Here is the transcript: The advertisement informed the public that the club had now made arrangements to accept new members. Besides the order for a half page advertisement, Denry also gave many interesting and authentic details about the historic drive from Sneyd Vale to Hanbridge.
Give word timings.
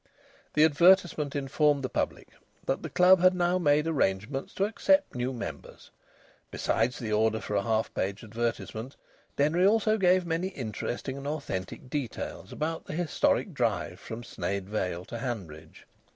The 0.55 0.63
advertisement 0.63 1.35
informed 1.35 1.83
the 1.83 1.87
public 1.87 2.29
that 2.65 2.81
the 2.81 2.89
club 2.89 3.19
had 3.19 3.35
now 3.35 3.59
made 3.59 3.85
arrangements 3.85 4.51
to 4.55 4.65
accept 4.65 5.13
new 5.13 5.31
members. 5.31 5.91
Besides 6.49 6.97
the 6.97 7.13
order 7.13 7.39
for 7.39 7.53
a 7.55 7.61
half 7.61 7.93
page 7.93 8.23
advertisement, 8.23 8.95
Denry 9.35 9.67
also 9.67 9.99
gave 9.99 10.25
many 10.25 10.47
interesting 10.47 11.17
and 11.17 11.27
authentic 11.27 11.87
details 11.87 12.51
about 12.51 12.85
the 12.85 12.93
historic 12.93 13.53
drive 13.53 13.99
from 13.99 14.23
Sneyd 14.23 14.63
Vale 14.63 15.05
to 15.05 15.19
Hanbridge. 15.19 15.85